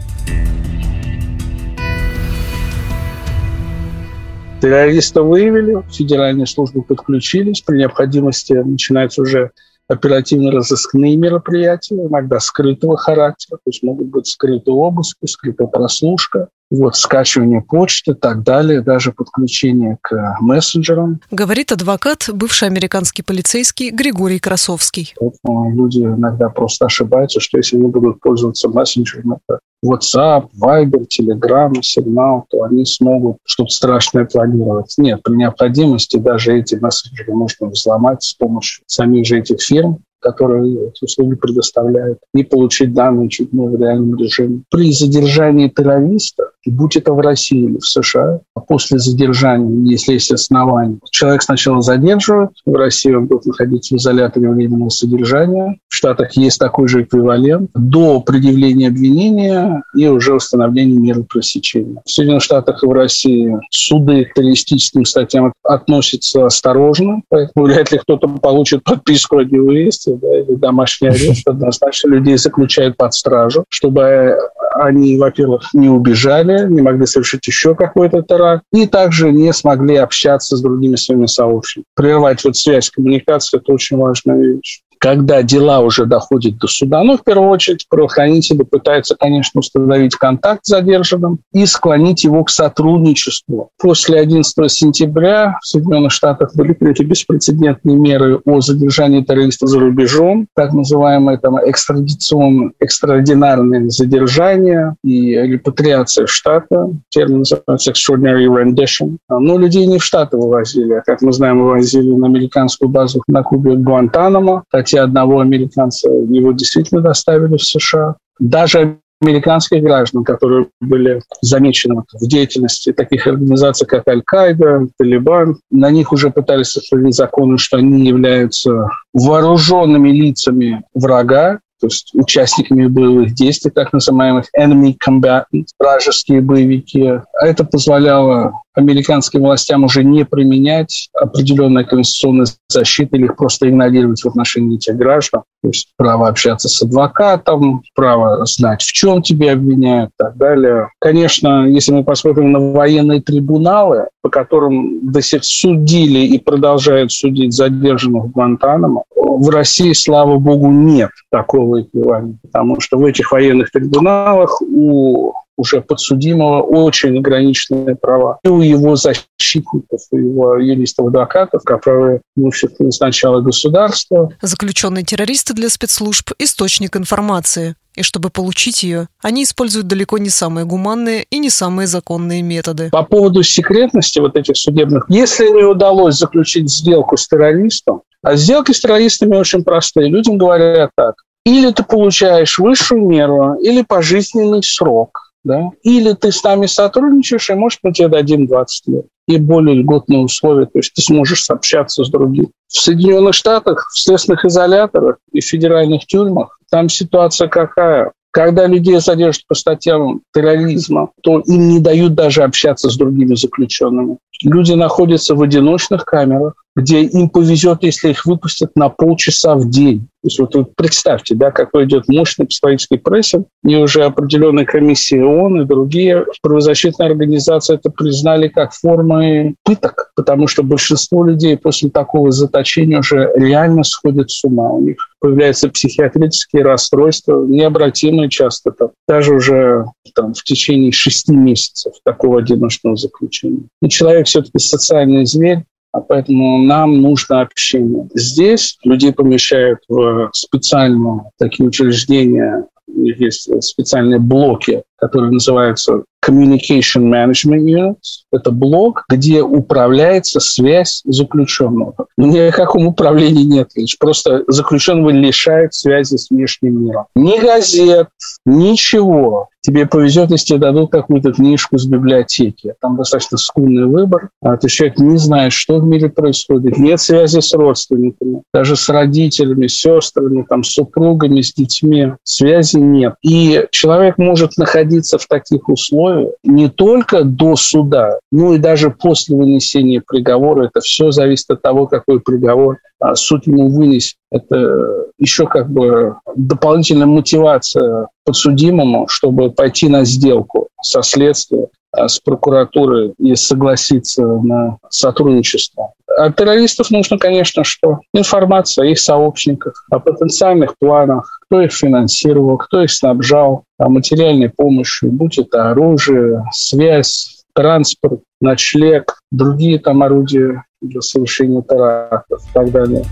Террориста 4.63 5.23
выявили, 5.23 5.83
федеральные 5.93 6.47
службы 6.47 6.83
подключились, 6.83 7.61
при 7.61 7.77
необходимости 7.77 8.55
начинается 8.55 9.21
уже 9.21 9.51
оперативно-розыскные 9.89 11.17
мероприятия, 11.17 11.97
иногда 11.97 12.41
скрытого 12.41 12.97
характера, 12.97 13.59
то 13.59 13.71
есть 13.71 13.83
могут 13.83 14.09
быть 14.09 14.27
скрытые 14.27 14.75
обыски, 14.75 15.27
скрытая 15.27 15.69
прослушка, 15.69 16.49
вот, 16.71 16.97
скачивание 16.97 17.63
почты 17.63 18.13
и 18.13 18.15
так 18.15 18.43
далее, 18.43 18.83
даже 18.83 19.13
подключение 19.13 19.99
к 20.01 20.37
мессенджерам. 20.41 21.21
Говорит 21.31 21.73
адвокат, 21.73 22.29
бывший 22.33 22.69
американский 22.69 23.23
полицейский 23.23 23.91
Григорий 23.91 24.39
Красовский. 24.39 25.15
Поэтому 25.19 25.75
люди 25.75 26.01
иногда 26.01 26.49
просто 26.49 26.87
ошибаются, 26.87 27.41
что 27.41 27.59
если 27.59 27.77
они 27.77 27.89
будут 27.89 28.21
пользоваться 28.21 28.69
мессенджером, 28.69 29.39
это 29.47 29.61
WhatsApp, 29.85 30.49
Viber, 30.61 31.07
Telegram, 31.07 31.73
Signal, 31.81 32.43
то 32.51 32.63
они 32.63 32.85
смогут 32.85 33.37
что-то 33.45 33.71
страшное 33.71 34.25
планировать. 34.25 34.95
Нет, 34.99 35.23
при 35.23 35.35
необходимости 35.35 36.17
даже 36.17 36.59
эти 36.59 36.75
мессенджеры 36.75 37.35
можно 37.35 37.69
взломать 37.69 38.23
с 38.23 38.35
помощью 38.35 38.83
самих 38.87 39.27
же 39.27 39.39
этих 39.39 39.61
фирм, 39.61 39.99
которые 40.21 40.89
эти 40.89 41.05
услуги 41.05 41.35
предоставляют, 41.37 42.19
и 42.35 42.43
получить 42.43 42.93
данные 42.93 43.29
чуть 43.29 43.53
не 43.53 43.67
в 43.67 43.81
реальном 43.81 44.17
режиме. 44.17 44.63
При 44.71 44.93
задержании 44.93 45.69
террориста, 45.69 46.51
будь 46.67 46.97
это 46.97 47.13
в 47.13 47.21
России 47.21 47.65
или 47.65 47.79
в 47.79 47.87
США, 47.87 48.41
а 48.55 48.61
после 48.61 48.99
задержания, 48.99 49.91
если 49.91 50.15
есть 50.15 50.33
основания, 50.33 50.99
человек 51.11 51.43
сначала 51.43 51.81
задерживают, 51.83 52.53
в 52.65 52.75
России 52.75 53.13
он 53.13 53.27
будет 53.27 53.47
находиться 53.47 53.95
в 53.95 53.99
изоляторе 53.99 54.51
временного 54.51 54.89
содержания, 54.89 55.79
в 55.89 55.95
Штатах 55.95 56.37
есть 56.37 56.59
такой 56.59 56.89
же 56.89 57.03
эквивалент, 57.03 57.71
до 57.75 58.21
предъявления 58.21 58.89
обвинения 58.89 59.83
и 59.97 60.07
уже 60.09 60.35
установления 60.35 60.99
меры 60.99 61.25
пресечения. 61.25 62.03
В 62.05 62.11
Соединенных 62.11 62.43
Штатах 62.43 62.83
и 62.83 62.87
в 62.87 62.93
России 62.93 63.57
суды 63.71 64.25
к 64.25 64.35
террористическим 64.35 65.05
статьям 65.05 65.53
относятся 65.63 66.47
осторожно, 66.47 67.23
поэтому 67.29 67.67
вряд 67.67 67.93
ли 67.93 67.99
кто-то 67.99 68.29
получит 68.29 68.83
подписку 68.85 69.39
о 69.39 69.45
невыезде 69.45 70.06
да, 70.15 70.41
или 70.41 70.55
домашний 70.55 71.09
арест. 71.09 71.47
Однозначно 71.49 72.09
людей 72.09 72.37
заключают 72.37 72.97
под 72.97 73.15
стражу, 73.15 73.65
чтобы 73.69 74.37
они, 74.75 75.17
во-первых, 75.19 75.71
не 75.73 75.89
убежали, 75.89 76.69
не 76.69 76.83
могли 76.83 77.07
совершить 77.07 77.47
еще 77.47 77.75
какой-то 77.75 78.23
теракт, 78.23 78.63
и 78.73 78.87
также 78.87 79.33
не 79.33 79.53
смогли 79.53 79.97
общаться 79.97 80.57
с 80.57 80.61
другими 80.61 80.97
своими 80.97 81.27
сообщниками. 81.27 81.87
Прервать 81.95 82.45
вот 82.45 82.57
связь, 82.57 82.91
коммуникацию– 82.91 83.61
это 83.63 83.73
очень 83.73 83.97
важная 83.97 84.39
вещь 84.41 84.83
когда 84.99 85.43
дела 85.43 85.81
уже 85.81 86.07
доходят 86.07 86.59
до 86.59 86.67
суда, 86.67 87.03
ну, 87.03 87.17
в 87.17 87.25
первую 87.25 87.51
очередь, 87.51 87.87
правоохранители 87.89 88.63
пытаются, 88.63 89.17
конечно, 89.19 89.61
установить 89.61 90.15
контакт 90.15 90.65
с 90.65 90.69
задержанным 90.69 91.39
и 91.53 91.67
склонить 91.67 92.25
его 92.25 92.45
к 92.45 92.51
сотрудничеству. 92.51 93.71
После 93.79 94.21
11 94.21 94.71
сентября 94.71 95.59
в 95.63 95.67
Соединенных 95.67 96.13
Штатах 96.13 96.55
были 96.55 96.73
приняты 96.73 97.05
беспрецедентные 97.05 97.97
меры 97.97 98.41
о 98.45 98.61
задержании 98.61 99.23
террористов 99.23 99.69
за 99.69 99.81
рубежом, 99.81 100.47
так 100.55 100.73
называемое 100.73 101.39
там, 101.39 101.57
экстрадиционное, 101.59 102.73
экстраординарное 102.81 103.89
задержание 103.89 104.95
и 105.03 105.35
репатриация 105.35 106.27
в 106.27 106.31
Штаты, 106.31 106.77
термин 107.09 107.39
называется 107.39 107.93
extraordinary 107.93 108.47
rendition. 108.47 109.17
Но 109.29 109.59
людей 109.59 109.87
не 109.87 109.99
в 109.99 110.05
Штаты 110.05 110.37
вывозили, 110.37 110.95
а, 110.95 111.03
как 111.03 111.23
мы 111.23 111.33
знаем, 111.33 111.61
вывозили 111.61 112.13
на 112.13 112.27
американскую 112.27 112.89
базу 112.89 113.23
на 113.27 113.43
Кубе 113.43 113.77
Гуантанамо, 113.77 114.65
хотя 114.87 115.03
одного 115.03 115.41
американца 115.41 116.09
его 116.09 116.53
действительно 116.53 117.01
доставили 117.01 117.57
в 117.57 117.65
США. 117.65 118.15
Даже 118.39 118.99
американских 119.21 119.83
граждан, 119.83 120.23
которые 120.25 120.69
были 120.81 121.23
замечены 121.41 122.03
в 122.13 122.29
деятельности 122.29 122.93
таких 122.93 123.27
организаций, 123.27 123.87
как 123.87 124.07
Аль-Каида, 124.07 124.89
Талибан, 124.99 125.57
на 125.71 125.91
них 125.91 126.13
уже 126.13 126.31
пытались 126.31 126.69
сохранить 126.69 127.15
законы, 127.15 127.59
что 127.59 127.79
они 127.79 128.07
являются 128.07 128.89
вооруженными 129.13 130.11
лицами 130.11 130.85
врага, 130.95 131.61
то 131.81 131.89
есть 131.89 132.11
участниками 132.15 132.87
боевых 132.87 133.35
действий, 133.35 133.71
так 133.71 133.93
называемых 133.93 134.47
enemy 134.57 134.95
combatants, 135.05 135.69
вражеские 135.79 136.41
боевики. 136.43 137.07
А 137.07 137.47
это 137.47 137.65
позволяло 137.65 138.53
американским 138.77 139.41
властям 139.41 139.85
уже 139.85 140.05
не 140.05 140.25
применять 140.25 141.09
определенные 141.15 141.85
конституционные 141.85 142.47
защиты 142.69 143.17
или 143.17 143.25
их 143.25 143.37
просто 143.37 143.69
игнорировать 143.69 144.23
в 144.23 144.29
отношении 144.29 144.77
этих 144.77 144.97
граждан. 144.97 145.43
То 145.63 145.69
есть 145.69 145.89
право 145.97 146.29
общаться 146.29 146.69
с 146.69 146.83
адвокатом, 146.83 147.83
право 147.95 148.45
знать, 148.45 148.83
в 148.83 148.93
чем 148.93 149.23
тебя 149.23 149.55
обвиняют 149.55 150.11
и 150.11 150.15
так 150.19 150.37
далее. 150.37 150.89
Конечно, 151.01 151.67
если 151.67 151.93
мы 151.93 152.05
посмотрим 152.05 152.53
на 152.53 152.61
военные 152.73 153.21
трибуналы, 153.21 154.09
по 154.23 154.29
которым 154.29 155.11
до 155.11 155.23
сих 155.23 155.45
судили 155.45 156.21
и 156.21 156.39
продолжают 156.39 157.13
судить 157.13 157.55
задержанных 157.55 158.25
в 158.25 158.31
Гуантанамо, 158.31 159.05
в 159.15 159.49
России, 159.51 159.93
слава 159.93 160.39
богу, 160.39 160.71
нет 160.71 161.11
такого 161.31 161.83
эквивалента, 161.83 162.39
потому 162.43 162.81
что 162.81 162.99
в 162.99 163.05
этих 163.05 163.33
военных 163.33 163.71
трибуналах 163.71 164.61
у 164.63 165.33
уже 165.57 165.81
подсудимого 165.81 166.63
очень 166.63 167.19
ограниченные 167.19 167.97
права. 167.97 168.39
И 168.45 168.49
у 168.49 168.61
его 168.61 168.97
защитников, 168.97 170.01
у 170.11 170.17
его 170.17 170.57
юристов-адвокатов, 170.59 171.63
как 171.65 171.83
правило, 171.85 172.21
ну, 172.37 172.51
сначала 172.91 173.41
государство. 173.41 174.31
Заключенные 174.43 175.05
террористы 175.05 175.55
для 175.55 175.69
спецслужб– 175.69 176.33
источник 176.39 176.97
информации. 176.97 177.77
И 177.95 178.03
чтобы 178.03 178.29
получить 178.29 178.83
ее, 178.83 179.09
они 179.23 179.45
используют 179.45 179.87
далеко 179.87 180.19
не 180.19 180.29
самые 180.29 180.67
гуманные 180.67 181.25
и 181.31 181.39
не 181.39 181.49
самые 181.49 181.87
законные 181.87 182.43
методы. 182.43 182.91
По 182.91 183.03
поводу 183.03 183.43
секретности 183.43 184.19
вот 184.19 184.37
этих 184.37 184.59
судебных, 184.59 185.07
если 185.09 185.49
не 185.49 185.65
удалось 185.65 186.17
заключить 186.17 186.71
сделку 186.71 187.17
с 187.17 187.27
террористом, 187.27 188.03
а 188.23 188.37
сделки 188.37 188.73
с 188.73 188.81
террористами 188.81 189.37
очень 189.37 189.65
простые. 189.65 190.09
Людям 190.11 190.37
говорят 190.37 190.91
так, 190.95 191.15
Или 191.47 191.71
ты 191.71 191.85
получаешь 191.85 192.59
высшую 192.59 193.07
меру, 193.07 193.55
или 193.63 193.83
пожизненный 193.83 194.63
срок. 194.63 195.26
Да? 195.47 195.71
Или 195.85 196.13
ты 196.13 196.33
с 196.33 196.43
нами 196.43 196.67
сотрудничаешь, 196.67 197.51
и, 197.51 197.55
может, 197.55 197.79
мы 197.85 197.93
тебе 197.93 198.09
дадим 198.09 198.47
20 198.47 198.89
лет 198.89 199.07
и 199.29 199.39
более 199.39 199.77
льготные 199.77 200.21
условия, 200.21 200.67
то 200.67 200.79
есть 200.79 200.93
ты 200.95 201.03
сможешь 201.03 201.49
общаться 201.51 202.05
с 202.05 202.11
другими. 202.11 202.49
В 202.69 202.81
Соединенных 202.81 203.35
Штатах, 203.35 203.89
в 203.93 203.99
следственных 203.99 204.45
изоляторах 204.45 205.19
и 205.33 205.41
федеральных 205.41 206.07
тюрьмах 206.07 206.59
там 206.71 206.89
ситуация 206.89 207.49
какая? 207.49 208.13
Когда 208.33 208.67
людей 208.67 209.01
содержат 209.01 209.45
по 209.47 209.55
статьям 209.55 210.21
терроризма, 210.35 211.11
то 211.23 211.39
им 211.41 211.69
не 211.69 211.81
дают 211.81 212.15
даже 212.15 212.43
общаться 212.43 212.91
с 212.91 212.97
другими 212.97 213.35
заключенными. 213.35 214.19
Люди 214.43 214.73
находятся 214.73 215.35
в 215.35 215.43
одиночных 215.43 216.05
камерах, 216.05 216.55
где 216.77 217.03
им 217.03 217.31
повезет, 217.31 217.83
если 217.83 218.11
их 218.11 218.27
выпустят 218.27 218.73
на 218.77 218.91
полчаса 218.91 219.57
в 219.57 219.69
день. 219.69 220.09
То 220.23 220.29
есть 220.29 220.39
вот 220.39 220.55
вы 220.55 220.65
представьте, 220.65 221.35
да, 221.35 221.51
какой 221.51 221.85
идет 221.85 222.09
мощный 222.09 222.47
психологический 222.47 222.99
прессинг, 222.99 223.47
и 223.65 223.77
уже 223.77 224.05
определенные 224.05 224.67
комиссии 224.67 225.19
ООН 225.19 225.63
и 225.63 225.65
другие 225.65 226.27
правозащитные 226.43 227.09
организации 227.09 227.77
это 227.77 227.91
признали 227.91 228.49
как 228.49 228.73
формы 228.73 229.55
пыток, 229.65 230.11
потому 230.17 230.49
что 230.49 230.63
большинство 230.63 231.25
людей 231.25 231.57
после 231.57 231.89
такого 231.89 232.31
заточения 232.31 232.99
уже 232.99 233.31
реально 233.37 233.83
сходят 233.83 234.31
с 234.31 234.45
ума. 234.45 234.71
У 234.71 234.83
них 234.83 234.97
появляются 235.21 235.71
психиатрические 235.71 236.63
расстройства, 236.63 237.45
необратимые 237.47 238.29
часто, 238.29 238.73
там, 238.73 238.91
даже 239.09 239.33
уже 239.33 239.85
там, 240.15 240.35
в 240.35 240.43
течение 240.43 240.93
шести 240.93 241.33
месяцев 241.33 241.95
такого 242.05 242.41
одиночного 242.41 242.97
заключения. 242.97 243.63
И 243.81 243.89
человек 243.89 244.27
все-таки 244.27 244.59
социальный 244.59 245.25
зверь, 245.25 245.63
поэтому 246.01 246.59
нам 246.59 247.01
нужно 247.01 247.41
общение. 247.41 248.09
Здесь 248.15 248.79
людей 248.85 249.13
помещают 249.13 249.81
в 249.89 250.31
специальные 250.33 251.31
такие 251.39 251.69
учреждения, 251.69 252.67
есть 252.87 253.51
специальные 253.63 254.21
блоки, 254.21 254.83
которые 254.97 255.33
называются 255.33 256.05
Communication 256.25 257.03
Management 257.03 257.65
Units. 257.65 258.25
Это 258.33 258.51
блок, 258.51 259.05
где 259.09 259.43
управляется 259.43 260.41
связь 260.41 261.03
заключенного. 261.05 261.95
Ни 262.17 262.39
о 262.39 262.53
каком 262.53 262.87
нет. 262.87 263.71
Лишь 263.75 263.99
просто 263.99 264.45
заключенного 264.49 265.11
лишают 265.11 265.75
связи 265.75 266.17
с 266.17 266.31
внешним 266.31 266.85
миром. 266.85 267.07
Ни 267.15 267.39
газет, 267.41 268.09
ничего. 268.45 269.49
Тебе 269.67 269.85
повезет, 269.85 270.31
если 270.31 270.47
тебе 270.47 270.59
дадут 270.61 270.93
какую-то 270.93 271.33
книжку 271.33 271.77
с 271.77 271.87
библиотеки. 271.87 272.75
Там 272.81 272.97
достаточно 272.97 273.37
скудный 273.37 273.87
выбор. 273.87 274.31
А 274.41 274.57
ты 274.57 274.69
человек 274.69 275.01
не 275.01 275.17
знаешь, 275.17 275.55
что 275.55 275.81
в 275.81 275.85
мире 275.85 276.09
происходит. 276.09 276.79
Нет 276.79 277.01
связи 277.01 277.41
с 277.41 277.53
родственниками, 277.53 278.43
даже 278.55 278.77
с 278.77 278.89
родителями, 278.89 279.67
сестрами, 279.67 280.47
там, 280.49 280.63
с 280.63 280.71
супругами, 280.71 281.41
с 281.41 281.53
детьми. 281.53 282.13
Связи 282.23 282.77
нет. 282.77 283.17
И 283.23 283.67
человек 283.73 284.19
может 284.19 284.57
находиться 284.57 285.19
в 285.19 285.27
таких 285.27 285.69
условиях 285.69 286.35
не 286.45 286.69
только 286.69 287.25
до 287.25 287.57
суда, 287.57 288.21
но 288.31 288.55
и 288.55 288.59
даже 288.59 288.91
после 288.91 289.35
вынесения 289.35 290.01
приговора. 290.07 290.67
Это 290.67 290.79
все 290.79 291.11
зависит 291.11 291.51
от 291.51 291.63
того, 291.63 291.89
какой 291.89 292.21
приговор 292.21 292.77
суд 293.15 293.47
ему 293.47 293.71
вынесет. 293.71 294.17
Это 294.31 295.07
еще 295.19 295.47
как 295.47 295.71
бы 295.71 296.17
дополнительная 296.35 297.07
мотивация 297.07 298.09
подсудимому, 298.25 299.07
чтобы 299.09 299.51
пойти 299.51 299.89
на 299.89 300.05
сделку 300.05 300.69
со 300.81 301.03
следствием, 301.03 301.69
а, 301.93 302.09
с 302.09 302.19
прокуратурой 302.21 303.15
и 303.19 303.35
согласиться 303.35 304.23
на 304.23 304.79
сотрудничество. 304.91 305.93
От 306.19 306.37
террористов 306.37 306.91
нужно, 306.91 307.19
конечно, 307.19 307.65
что 307.65 308.01
информация 308.13 308.85
о 308.85 308.89
их 308.89 308.99
сообщниках, 308.99 309.87
о 309.91 309.99
потенциальных 309.99 310.77
планах, 310.79 311.41
кто 311.47 311.63
их 311.63 311.73
финансировал, 311.73 312.59
кто 312.59 312.83
их 312.83 312.91
снабжал, 312.91 313.65
о 313.79 313.89
материальной 313.89 314.51
помощи, 314.51 315.07
будь 315.07 315.39
это 315.39 315.71
оружие, 315.71 316.45
связь, 316.53 317.45
транспорт, 317.55 318.21
ночлег, 318.41 319.19
другие 319.31 319.79
там 319.79 320.03
орудия 320.03 320.65
для 320.81 321.01
совершения 321.01 321.63
терактов 321.63 322.43
и 322.49 322.53
так 322.53 322.71
далее. 322.71 323.05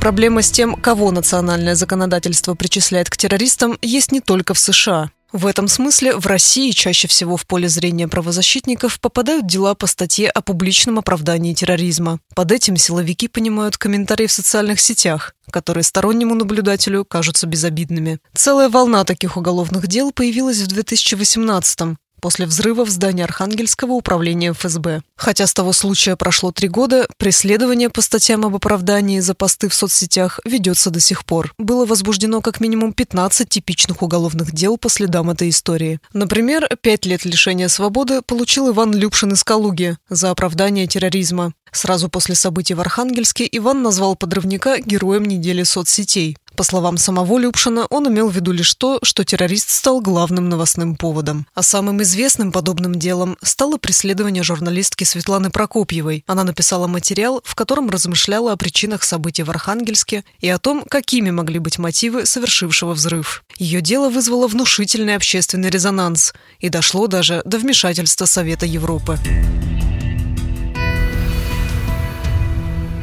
Проблема 0.00 0.42
с 0.42 0.50
тем, 0.50 0.74
кого 0.74 1.10
национальное 1.12 1.74
законодательство 1.74 2.54
причисляет 2.54 3.08
к 3.08 3.16
террористам, 3.16 3.78
есть 3.80 4.12
не 4.12 4.20
только 4.20 4.52
в 4.52 4.58
США. 4.58 5.10
В 5.34 5.46
этом 5.46 5.66
смысле 5.66 6.14
в 6.14 6.26
России 6.26 6.70
чаще 6.70 7.08
всего 7.08 7.36
в 7.36 7.44
поле 7.46 7.68
зрения 7.68 8.06
правозащитников 8.06 9.00
попадают 9.00 9.48
дела 9.48 9.74
по 9.74 9.88
статье 9.88 10.30
о 10.30 10.42
публичном 10.42 11.00
оправдании 11.00 11.54
терроризма. 11.54 12.20
Под 12.36 12.52
этим 12.52 12.76
силовики 12.76 13.26
понимают 13.26 13.76
комментарии 13.76 14.26
в 14.26 14.32
социальных 14.32 14.78
сетях, 14.78 15.34
которые 15.50 15.82
стороннему 15.82 16.36
наблюдателю 16.36 17.04
кажутся 17.04 17.48
безобидными. 17.48 18.18
Целая 18.32 18.68
волна 18.68 19.04
таких 19.04 19.36
уголовных 19.36 19.88
дел 19.88 20.12
появилась 20.12 20.58
в 20.58 20.68
2018 20.68 21.80
м 21.80 21.98
после 22.24 22.46
взрыва 22.46 22.86
в 22.86 22.88
здании 22.88 23.22
Архангельского 23.22 23.92
управления 23.92 24.54
ФСБ. 24.54 25.02
Хотя 25.14 25.46
с 25.46 25.52
того 25.52 25.74
случая 25.74 26.16
прошло 26.16 26.52
три 26.52 26.68
года, 26.68 27.06
преследование 27.18 27.90
по 27.90 28.00
статьям 28.00 28.46
об 28.46 28.56
оправдании 28.56 29.20
за 29.20 29.34
посты 29.34 29.68
в 29.68 29.74
соцсетях 29.74 30.40
ведется 30.46 30.88
до 30.88 31.00
сих 31.00 31.26
пор. 31.26 31.52
Было 31.58 31.84
возбуждено 31.84 32.40
как 32.40 32.60
минимум 32.60 32.94
15 32.94 33.46
типичных 33.50 34.00
уголовных 34.00 34.54
дел 34.54 34.78
по 34.78 34.88
следам 34.88 35.28
этой 35.28 35.50
истории. 35.50 36.00
Например, 36.14 36.66
пять 36.80 37.04
лет 37.04 37.26
лишения 37.26 37.68
свободы 37.68 38.22
получил 38.22 38.70
Иван 38.70 38.94
Любшин 38.94 39.34
из 39.34 39.44
Калуги 39.44 39.98
за 40.08 40.30
оправдание 40.30 40.86
терроризма. 40.86 41.52
Сразу 41.72 42.08
после 42.08 42.36
событий 42.36 42.72
в 42.72 42.80
Архангельске 42.80 43.46
Иван 43.52 43.82
назвал 43.82 44.16
подрывника 44.16 44.78
героем 44.80 45.26
недели 45.26 45.62
соцсетей. 45.62 46.38
По 46.56 46.62
словам 46.62 46.98
самого 46.98 47.38
Любшина, 47.38 47.86
он 47.90 48.08
имел 48.08 48.28
в 48.28 48.36
виду 48.36 48.52
лишь 48.52 48.74
то, 48.74 49.00
что 49.02 49.24
террорист 49.24 49.70
стал 49.70 50.00
главным 50.00 50.48
новостным 50.48 50.94
поводом. 50.94 51.48
А 51.52 51.64
самым 51.64 52.00
известным 52.02 52.13
подобным 52.52 52.94
делом 52.94 53.36
стало 53.42 53.76
преследование 53.76 54.42
журналистки 54.42 55.04
Светланы 55.04 55.50
Прокопьевой. 55.50 56.24
Она 56.26 56.44
написала 56.44 56.86
материал, 56.86 57.40
в 57.44 57.54
котором 57.54 57.90
размышляла 57.90 58.52
о 58.52 58.56
причинах 58.56 59.02
событий 59.02 59.42
в 59.42 59.50
Архангельске 59.50 60.24
и 60.40 60.48
о 60.48 60.58
том, 60.58 60.84
какими 60.88 61.30
могли 61.30 61.58
быть 61.58 61.78
мотивы 61.78 62.26
совершившего 62.26 62.94
взрыв. 62.94 63.44
Ее 63.58 63.80
дело 63.80 64.08
вызвало 64.08 64.46
внушительный 64.46 65.16
общественный 65.16 65.70
резонанс 65.70 66.34
и 66.60 66.68
дошло 66.68 67.06
даже 67.08 67.42
до 67.44 67.58
вмешательства 67.58 68.26
Совета 68.26 68.64
Европы. 68.64 69.18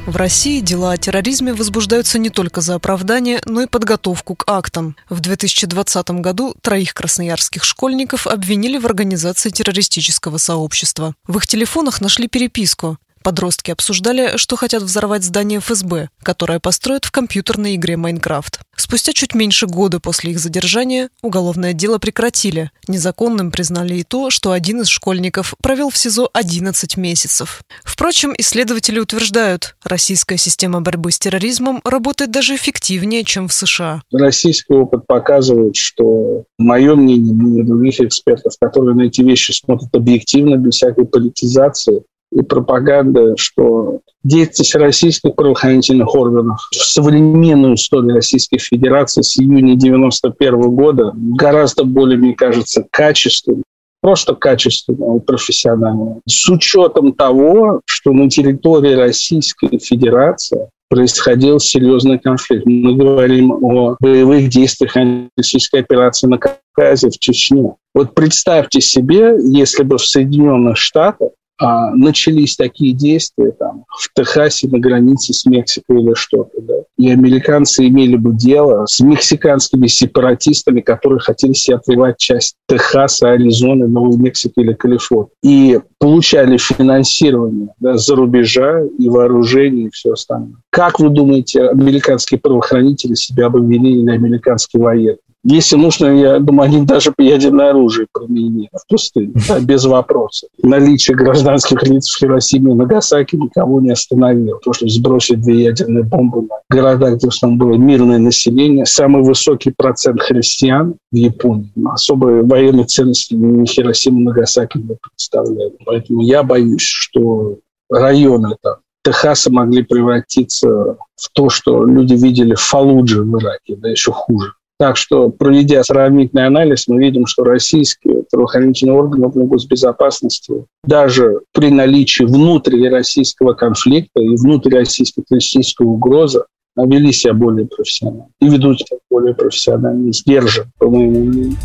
В 0.08 0.15
России 0.15 0.62
дела 0.62 0.93
о 0.93 0.98
терроризме 0.98 1.53
возбуждаются 1.53 2.17
не 2.17 2.31
только 2.31 2.62
за 2.62 2.74
оправдание, 2.74 3.39
но 3.46 3.62
и 3.62 3.67
подготовку 3.67 4.36
к 4.36 4.43
актам. 4.48 4.96
В 5.10 5.20
2020 5.20 6.10
году 6.22 6.55
троих 6.62 6.96
красноярских 6.96 7.63
школьников 7.63 8.25
обвинили 8.25 8.79
в 8.79 8.86
организации 8.88 9.51
террористического 9.51 10.38
сообщества. 10.38 11.13
В 11.27 11.38
их 11.38 11.46
телефонах 11.46 12.01
нашли 12.01 12.27
переписку. 12.27 12.98
Подростки 13.23 13.71
обсуждали, 13.71 14.37
что 14.37 14.55
хотят 14.55 14.81
взорвать 14.83 15.23
здание 15.23 15.59
ФСБ, 15.59 16.09
которое 16.23 16.59
построят 16.59 17.05
в 17.05 17.11
компьютерной 17.11 17.75
игре 17.75 17.97
«Майнкрафт». 17.97 18.61
Спустя 18.75 19.13
чуть 19.13 19.35
меньше 19.35 19.67
года 19.67 19.99
после 19.99 20.31
их 20.31 20.39
задержания 20.39 21.09
уголовное 21.21 21.73
дело 21.73 21.99
прекратили. 21.99 22.71
Незаконным 22.87 23.51
признали 23.51 23.95
и 23.95 24.03
то, 24.03 24.31
что 24.31 24.51
один 24.53 24.81
из 24.81 24.87
школьников 24.87 25.53
провел 25.61 25.91
в 25.91 25.97
СИЗО 25.97 26.29
11 26.33 26.97
месяцев. 26.97 27.61
Впрочем, 27.83 28.33
исследователи 28.37 28.99
утверждают, 28.99 29.75
российская 29.83 30.37
система 30.37 30.81
борьбы 30.81 31.11
с 31.11 31.19
терроризмом 31.19 31.79
работает 31.83 32.31
даже 32.31 32.55
эффективнее, 32.55 33.23
чем 33.23 33.47
в 33.47 33.53
США. 33.53 34.01
Российский 34.11 34.73
опыт 34.73 35.05
показывает, 35.05 35.75
что 35.75 36.45
мое 36.57 36.95
мнение, 36.95 37.33
мнение 37.33 37.63
других 37.63 37.99
экспертов, 37.99 38.53
которые 38.59 38.95
на 38.95 39.03
эти 39.03 39.21
вещи 39.21 39.51
смотрят 39.51 39.93
объективно, 39.93 40.55
без 40.55 40.73
всякой 40.73 41.05
политизации, 41.05 42.01
и 42.31 42.41
пропаганда, 42.41 43.35
что 43.38 44.00
деятельность 44.23 44.75
российских 44.75 45.35
правоохранительных 45.35 46.13
органов 46.15 46.59
в 46.71 46.75
современную 46.75 47.75
историю 47.75 48.15
Российской 48.15 48.57
Федерации 48.57 49.21
с 49.21 49.38
июня 49.38 49.75
91 49.75 50.75
года 50.75 51.11
гораздо 51.15 51.83
более, 51.83 52.17
мне 52.17 52.33
кажется, 52.33 52.85
качественной 52.89 53.63
просто 54.01 54.33
качественного 54.35 55.17
и 55.17 55.21
профессионального. 55.21 56.21
С 56.27 56.50
учетом 56.50 57.13
того, 57.13 57.81
что 57.85 58.11
на 58.13 58.29
территории 58.29 58.95
Российской 58.95 59.77
Федерации 59.77 60.69
происходил 60.89 61.59
серьезный 61.59 62.19
конфликт. 62.19 62.65
Мы 62.65 62.95
говорим 62.95 63.51
о 63.63 63.95
боевых 64.01 64.50
действиях 64.50 64.97
антироссийской 64.97 65.79
операции 65.79 66.27
на 66.27 66.38
Кавказе, 66.38 67.09
в 67.09 67.17
Чечне. 67.17 67.75
Вот 67.93 68.13
представьте 68.13 68.81
себе, 68.81 69.35
если 69.41 69.83
бы 69.83 69.97
в 69.97 70.05
Соединенных 70.05 70.77
Штатах 70.77 71.29
а, 71.62 71.91
начались 71.91 72.56
такие 72.56 72.94
действия 72.94 73.51
там, 73.51 73.86
в 73.88 74.12
Техасе 74.15 74.68
на 74.68 74.80
границе 74.80 75.32
с 75.34 75.46
Мексикой 75.46 76.01
или 76.01 76.15
что-то, 76.15 76.60
да, 76.60 76.74
и 76.98 77.12
американцы 77.12 77.88
имели 77.88 78.15
бы 78.15 78.34
дело 78.34 78.86
с 78.88 79.00
мексиканскими 79.00 79.86
сепаратистами, 79.86 80.82
которые 80.82 81.20
хотели 81.20 81.53
себе 81.53 81.75
отвоевать 81.75 82.18
часть 82.18 82.56
Техаса, 82.68 83.32
Аризоны, 83.32 83.88
Новой 83.88 84.18
Мексики 84.18 84.60
или 84.60 84.74
Калифорнии. 84.74 85.32
И 85.44 85.80
получали 86.00 86.58
финансирование 86.58 87.70
да, 87.80 87.96
за 87.96 88.15
рубежа 88.15 88.82
и 88.98 89.10
вооружение 89.10 89.88
и 89.88 89.91
все 89.91 90.13
остальное. 90.13 90.56
Как 90.72 91.00
вы 91.00 91.10
думаете, 91.10 91.70
американские 91.70 92.39
правоохранители 92.39 93.13
себя 93.13 93.50
бы 93.50 93.60
вели 93.60 94.01
или 94.01 94.10
американские 94.10 94.82
военные? 94.82 95.18
Если 95.43 95.75
нужно, 95.75 96.05
я 96.07 96.39
думаю, 96.39 96.69
они 96.69 96.86
даже 96.86 97.13
ядерное 97.17 97.71
оружие 97.71 98.07
применили 98.13 98.69
в 98.74 98.88
пустыне, 98.88 99.33
да, 99.48 99.60
без 99.60 99.86
вопросов. 99.86 100.50
Наличие 100.62 101.17
гражданских 101.17 101.81
лиц 101.83 102.10
в 102.10 102.19
Хиросиме 102.19 102.74
и 102.74 102.75
Нагасаки 102.75 103.36
никого 103.36 103.81
не 103.81 103.91
остановило. 103.91 104.60
То, 104.60 104.71
что 104.74 104.88
сбросили 104.88 105.38
две 105.38 105.63
ядерные 105.63 106.03
бомбы 106.03 106.43
на 106.43 106.57
города, 106.69 107.15
где 107.15 107.27
в 107.27 107.29
основном 107.29 107.57
было 107.57 107.75
мирное 107.75 108.19
население, 108.19 108.86
самый 108.86 109.24
высокий 109.24 109.71
процент 109.75 110.21
христиан 110.21 110.95
в 111.12 111.15
Японии. 111.15 111.71
Особой 111.91 112.43
военной 112.43 112.83
ценности 112.83 113.33
ни 113.33 113.65
Хиросима 113.65 114.19
и 114.19 114.24
Нагасаки 114.25 114.77
не 114.77 114.95
представляют. 115.01 115.74
Поэтому 115.86 116.21
я 116.21 116.43
боюсь, 116.43 116.81
что 116.81 117.57
районы 117.89 118.55
там, 118.62 118.75
Техаса 119.03 119.51
могли 119.51 119.81
превратиться 119.81 120.98
в 121.15 121.29
то, 121.33 121.50
что 121.50 121.86
люди 121.86 122.13
видели 122.13 122.53
в 122.53 122.62
Фалудже 122.62 123.24
в 123.24 123.39
Ираке, 123.39 123.75
да 123.75 123.89
еще 123.89 124.12
хуже. 124.12 124.53
Так 124.81 124.97
что, 124.97 125.29
проведя 125.29 125.83
сравнительный 125.83 126.47
анализ, 126.47 126.88
мы 126.88 127.00
видим, 127.00 127.27
что 127.27 127.43
российские 127.43 128.23
правоохранительные 128.31 128.95
органы 128.95 129.29
госбезопасности 129.45 130.65
даже 130.83 131.41
при 131.53 131.69
наличии 131.69 132.23
внутрироссийского 132.23 133.53
конфликта 133.53 134.19
и 134.19 134.35
внутрироссийской 134.38 135.23
террористической 135.23 135.85
угрозы 135.85 136.45
вели 136.75 137.11
себя 137.11 137.35
более 137.35 137.67
профессионально 137.67 138.29
и 138.39 138.50
ведут 138.50 138.79
себя 138.79 138.97
более 139.11 139.35
профессионально, 139.35 140.11
сдержан, 140.13 140.71
по 140.79 140.89
моему 140.89 141.25
мнению. 141.25 141.57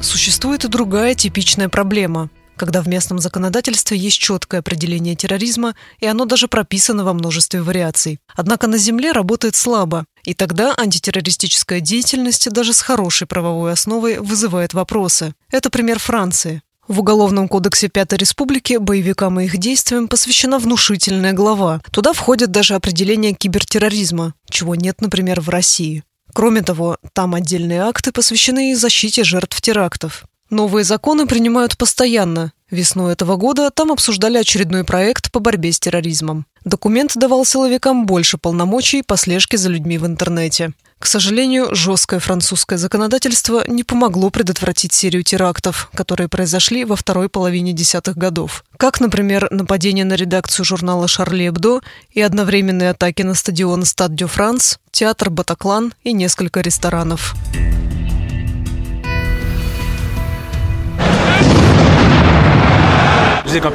Существует 0.00 0.64
и 0.64 0.68
другая 0.68 1.14
типичная 1.14 1.68
проблема 1.68 2.30
когда 2.60 2.82
в 2.82 2.88
местном 2.88 3.18
законодательстве 3.20 3.96
есть 3.96 4.18
четкое 4.18 4.60
определение 4.60 5.14
терроризма, 5.14 5.74
и 5.98 6.04
оно 6.04 6.26
даже 6.26 6.46
прописано 6.46 7.04
во 7.04 7.14
множестве 7.14 7.62
вариаций. 7.62 8.18
Однако 8.36 8.66
на 8.66 8.76
Земле 8.76 9.12
работает 9.12 9.56
слабо, 9.56 10.04
и 10.24 10.34
тогда 10.34 10.74
антитеррористическая 10.76 11.80
деятельность 11.80 12.50
даже 12.50 12.74
с 12.74 12.82
хорошей 12.82 13.26
правовой 13.26 13.72
основой 13.72 14.18
вызывает 14.18 14.74
вопросы. 14.74 15.32
Это 15.50 15.70
пример 15.70 15.98
Франции. 15.98 16.60
В 16.86 17.00
Уголовном 17.00 17.48
кодексе 17.48 17.88
Пятой 17.88 18.18
Республики 18.18 18.76
боевикам 18.76 19.40
и 19.40 19.46
их 19.46 19.56
действиям 19.56 20.06
посвящена 20.06 20.58
внушительная 20.58 21.32
глава. 21.32 21.80
Туда 21.90 22.12
входит 22.12 22.50
даже 22.50 22.74
определение 22.74 23.32
кибертерроризма, 23.32 24.34
чего 24.50 24.74
нет, 24.74 25.00
например, 25.00 25.40
в 25.40 25.48
России. 25.48 26.04
Кроме 26.34 26.60
того, 26.60 26.98
там 27.14 27.34
отдельные 27.34 27.80
акты 27.80 28.12
посвящены 28.12 28.72
и 28.72 28.74
защите 28.74 29.24
жертв 29.24 29.62
терактов. 29.62 30.26
Новые 30.50 30.82
законы 30.82 31.26
принимают 31.26 31.78
постоянно. 31.78 32.52
Весной 32.70 33.12
этого 33.12 33.36
года 33.36 33.70
там 33.70 33.92
обсуждали 33.92 34.36
очередной 34.36 34.84
проект 34.84 35.30
по 35.30 35.40
борьбе 35.40 35.72
с 35.72 35.80
терроризмом. 35.80 36.44
Документ 36.64 37.12
давал 37.16 37.44
силовикам 37.44 38.04
больше 38.04 38.36
полномочий 38.36 39.02
по 39.02 39.16
слежке 39.16 39.56
за 39.56 39.68
людьми 39.68 39.96
в 39.96 40.06
интернете. 40.06 40.72
К 40.98 41.06
сожалению, 41.06 41.74
жесткое 41.74 42.20
французское 42.20 42.78
законодательство 42.78 43.64
не 43.66 43.84
помогло 43.84 44.30
предотвратить 44.30 44.92
серию 44.92 45.22
терактов, 45.22 45.90
которые 45.94 46.28
произошли 46.28 46.84
во 46.84 46.94
второй 46.94 47.28
половине 47.28 47.72
десятых 47.72 48.16
годов. 48.18 48.64
Как, 48.76 49.00
например, 49.00 49.48
нападение 49.50 50.04
на 50.04 50.14
редакцию 50.14 50.66
журнала 50.66 51.08
«Шарли 51.08 51.48
Эбдо» 51.48 51.80
и 52.10 52.20
одновременные 52.20 52.90
атаки 52.90 53.22
на 53.22 53.34
стадион 53.34 53.84
«Стад 53.84 54.14
Дю 54.14 54.26
Франс», 54.26 54.78
театр 54.90 55.30
«Батаклан» 55.30 55.94
и 56.04 56.12
несколько 56.12 56.60
ресторанов. 56.60 57.34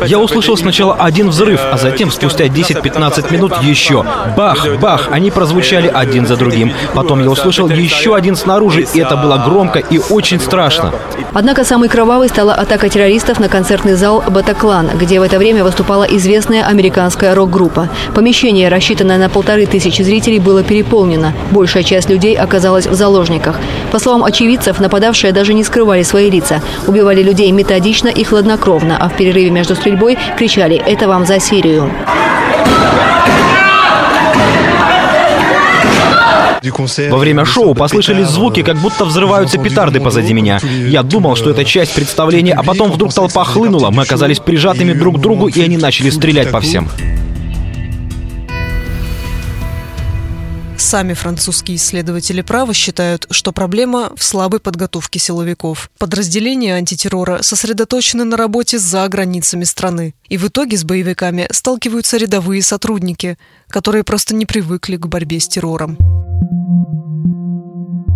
Я 0.08 0.20
услышал 0.20 0.58
сначала 0.58 0.96
один 0.96 1.30
взрыв, 1.30 1.60
а 1.72 1.78
затем 1.78 2.12
спустя 2.12 2.46
10-15 2.46 3.34
минут 3.34 3.54
еще. 3.62 4.06
Бах, 4.36 4.68
бах, 4.80 5.10
они 5.12 5.32
прозвучали 5.32 5.92
один 5.94 6.28
за 6.28 6.36
другим. 6.36 6.74
Потом 6.94 7.22
я 7.24 7.30
услышал 7.30 7.70
еще 7.70 8.16
один 8.16 8.36
снаружи, 8.36 8.86
и 8.94 9.00
это 9.00 9.18
было 9.18 9.38
громко 9.38 9.80
и 9.80 10.00
очень 10.10 10.40
страшно. 10.40 10.92
Однако 11.34 11.64
самой 11.66 11.90
кровавой 11.90 12.30
стала 12.30 12.54
атака 12.54 12.90
террористов 12.90 13.40
на 13.40 13.50
концертный 13.50 13.96
зал 13.96 14.24
«Батаклан», 14.30 14.92
где 14.98 15.20
в 15.20 15.24
это 15.24 15.38
время 15.38 15.64
выступала 15.64 16.04
известная 16.04 16.66
американская 16.66 17.36
рок-группа. 17.36 17.90
Помещение, 18.14 18.70
рассчитанное 18.70 19.18
на 19.18 19.30
полторы 19.30 19.66
тысячи 19.66 20.02
зрителей, 20.02 20.40
было 20.40 20.64
переполнено. 20.64 21.34
Большая 21.52 21.84
часть 21.84 22.10
людей 22.10 22.36
оказалась 22.36 22.88
в 22.88 22.94
заложниках. 22.94 23.60
По 23.92 24.00
словам 24.00 24.24
очевидцев, 24.24 24.80
нападавшие 24.80 25.34
даже 25.34 25.54
не 25.54 25.64
скрывали 25.64 26.04
свои 26.04 26.30
лица. 26.30 26.62
Убивали 26.88 27.24
людей 27.24 27.52
методично 27.52 28.08
и 28.08 28.24
хладнокровно, 28.24 28.98
а 29.00 29.10
в 29.10 29.18
перерыве 29.18 29.50
между 29.50 29.65
между 29.66 29.82
стрельбой 29.82 30.16
кричали 30.38 30.78
«Это 30.78 31.08
вам 31.08 31.26
за 31.26 31.40
Сирию!». 31.40 31.92
Во 37.10 37.18
время 37.18 37.46
шоу 37.46 37.74
послышались 37.74 38.28
звуки, 38.28 38.62
как 38.62 38.78
будто 38.78 39.06
взрываются 39.06 39.58
петарды 39.58 40.00
позади 40.00 40.34
меня. 40.34 40.60
Я 40.88 41.02
думал, 41.02 41.36
что 41.36 41.50
это 41.50 41.66
часть 41.66 41.96
представления, 41.96 42.54
а 42.54 42.62
потом 42.62 42.92
вдруг 42.92 43.12
толпа 43.12 43.44
хлынула, 43.44 43.90
мы 43.90 44.04
оказались 44.04 44.40
прижатыми 44.40 44.94
друг 44.94 45.18
к 45.18 45.20
другу, 45.20 45.48
и 45.48 45.60
они 45.62 45.78
начали 45.78 46.12
стрелять 46.12 46.52
по 46.52 46.60
всем. 46.60 46.88
Сами 50.86 51.16
французские 51.16 51.78
исследователи 51.78 52.44
права 52.44 52.72
считают, 52.72 53.26
что 53.32 53.52
проблема 53.52 54.12
в 54.16 54.24
слабой 54.24 54.60
подготовке 54.60 55.18
силовиков. 55.18 55.90
Подразделения 55.98 56.76
антитеррора 56.76 57.42
сосредоточены 57.42 58.24
на 58.24 58.38
работе 58.38 58.78
за 58.78 59.08
границами 59.08 59.64
страны. 59.64 60.14
И 60.30 60.38
в 60.38 60.48
итоге 60.48 60.78
с 60.78 60.84
боевиками 60.84 61.48
сталкиваются 61.50 62.18
рядовые 62.18 62.62
сотрудники, 62.62 63.40
которые 63.68 64.04
просто 64.04 64.36
не 64.36 64.46
привыкли 64.46 64.98
к 64.98 65.08
борьбе 65.08 65.40
с 65.40 65.48
террором. 65.48 65.98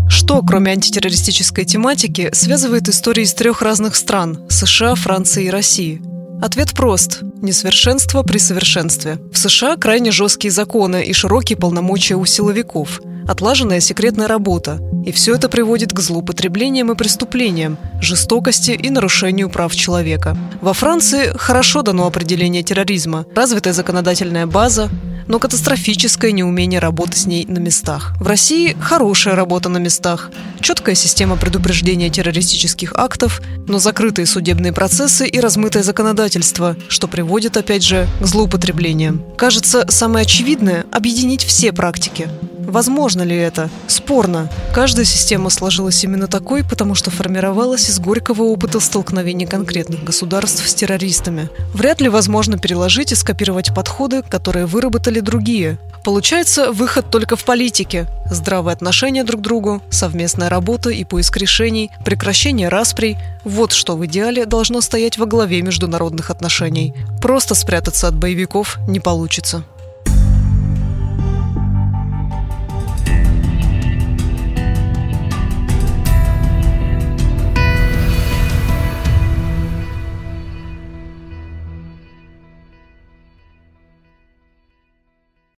Что, 0.08 0.44
кроме 0.44 0.74
антитеррористической 0.74 1.66
тематики, 1.66 2.30
связывает 2.34 2.88
истории 2.88 3.24
из 3.24 3.34
трех 3.34 3.64
разных 3.64 3.96
стран– 3.96 4.46
США, 4.50 4.94
Франции 4.94 5.46
и 5.46 5.50
России? 5.50 6.19
Ответ 6.42 6.74
прост. 6.74 7.22
Несовершенство 7.42 8.24
при 8.24 8.38
совершенстве. 8.38 9.18
В 9.34 9.38
США 9.38 9.76
крайне 9.76 10.12
жесткие 10.12 10.52
законы 10.52 11.04
и 11.04 11.12
широкие 11.12 11.58
полномочия 11.58 12.16
у 12.16 12.26
силовиков, 12.26 13.02
отлаженная 13.30 13.80
секретная 13.80 14.28
работа. 14.28 14.80
И 15.06 15.12
все 15.12 15.36
это 15.36 15.50
приводит 15.50 15.94
к 15.94 16.00
злоупотреблениям 16.00 16.92
и 16.92 16.96
преступлениям, 16.96 17.78
жестокости 18.02 18.72
и 18.72 18.90
нарушению 18.90 19.50
прав 19.50 19.76
человека. 19.76 20.36
Во 20.62 20.74
Франции 20.74 21.32
хорошо 21.36 21.84
дано 21.84 22.08
определение 22.08 22.64
терроризма, 22.64 23.26
развитая 23.36 23.74
законодательная 23.74 24.48
база, 24.48 24.90
но 25.28 25.38
катастрофическое 25.38 26.32
неумение 26.32 26.80
работы 26.80 27.16
с 27.16 27.28
ней 27.28 27.46
на 27.46 27.60
местах. 27.60 28.14
В 28.20 28.26
России 28.26 28.76
хорошая 28.82 29.36
работа 29.36 29.70
на 29.70 29.78
местах, 29.78 30.32
четкая 30.60 30.96
система 30.96 31.38
предупреждения 31.38 32.10
террористических 32.10 32.94
актов, 32.96 33.42
но 33.68 33.78
закрытые 33.78 34.26
судебные 34.26 34.74
процессы 34.74 35.28
и 35.28 35.40
размытое 35.40 35.84
законодательство, 35.84 36.76
что 36.88 37.08
приводит, 37.08 37.58
опять 37.58 37.84
же, 37.84 38.08
к 38.20 38.26
злоупотреблениям. 38.26 39.24
Кажется, 39.38 39.86
самое 39.88 40.24
очевидное– 40.24 40.88
объединить 40.92 41.44
все 41.44 41.72
практики. 41.72 42.28
Возможно 42.70 43.19
ли 43.24 43.36
это? 43.36 43.70
Спорно. 43.88 44.50
Каждая 44.74 45.06
система 45.06 45.50
сложилась 45.50 46.04
именно 46.04 46.28
такой, 46.28 46.64
потому 46.64 46.96
что 46.96 47.12
формировалась 47.12 47.90
из 47.90 48.00
горького 48.00 48.44
опыта 48.44 48.80
столкновений 48.80 49.46
конкретных 49.46 50.04
государств 50.04 50.68
с 50.68 50.74
террористами. 50.74 51.50
Вряд 51.74 52.02
ли 52.02 52.10
возможно 52.10 52.58
переложить 52.58 53.12
и 53.12 53.16
скопировать 53.16 53.74
подходы, 53.74 54.24
которые 54.24 54.66
выработали 54.66 55.20
другие. 55.20 55.78
Получается, 56.04 56.72
выход 56.72 57.10
только 57.10 57.36
в 57.36 57.44
политике. 57.44 58.08
Здравое 58.32 58.74
отношение 58.74 59.24
друг 59.24 59.42
к 59.42 59.44
другу, 59.44 59.82
совместная 59.90 60.50
работа 60.50 60.90
и 60.90 61.04
поиск 61.04 61.38
решений, 61.38 61.92
прекращение 62.06 62.70
расприй– 62.70 63.18
вот 63.44 63.72
что 63.72 63.96
в 63.96 64.06
идеале 64.06 64.46
должно 64.46 64.82
стоять 64.82 65.18
во 65.18 65.26
главе 65.26 65.62
международных 65.62 66.30
отношений. 66.30 66.94
Просто 67.22 67.56
спрятаться 67.56 68.08
от 68.08 68.16
боевиков 68.16 68.78
не 68.88 69.00
получится. 69.00 69.64